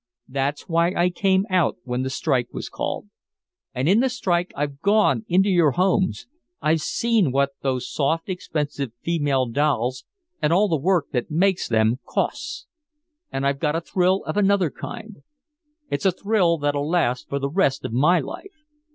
That's 0.27 0.67
why 0.67 0.93
I 0.95 1.11
came 1.11 1.45
out 1.47 1.77
when 1.83 2.01
the 2.01 2.09
strike 2.09 2.51
was 2.51 2.69
called. 2.69 3.07
And 3.71 3.87
in 3.87 3.99
the 3.99 4.09
strike 4.09 4.51
I've 4.55 4.79
gone 4.81 5.25
into 5.27 5.49
your 5.49 5.73
homes. 5.73 6.25
I've 6.59 6.81
seen 6.81 7.31
what 7.31 7.51
those 7.61 7.87
soft 7.87 8.27
expensive 8.27 8.93
female 9.03 9.45
dolls 9.45 10.03
and 10.41 10.51
all 10.51 10.67
the 10.67 10.75
work 10.75 11.11
that 11.11 11.29
makes 11.29 11.67
them 11.69 11.99
costs. 12.03 12.65
And 13.31 13.45
I've 13.45 13.59
got 13.59 13.75
a 13.75 13.79
thrill 13.81 14.23
of 14.23 14.37
another 14.37 14.71
kind! 14.71 15.17
It's 15.91 16.07
a 16.07 16.11
thrill 16.11 16.57
that'll 16.57 16.89
last 16.89 17.29
for 17.29 17.37
the 17.37 17.51
rest 17.51 17.85
of 17.85 17.93
my 17.93 18.19
life! 18.19 18.65